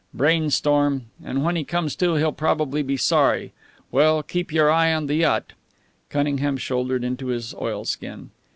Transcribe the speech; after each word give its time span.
Brain 0.15 0.49
storm 0.49 1.11
and 1.23 1.43
when 1.43 1.55
he 1.55 1.63
comes 1.63 1.95
to 1.97 2.15
he'll 2.15 2.31
probably 2.31 2.81
be 2.81 2.97
sorry. 2.97 3.53
Well, 3.91 4.23
keep 4.23 4.51
your 4.51 4.71
eye 4.71 4.91
on 4.91 5.05
the 5.05 5.13
yacht." 5.13 5.53
Cunningham 6.09 6.57
shouldered 6.57 7.03
into 7.03 7.27
his 7.27 7.53
oilskin. 7.53 8.31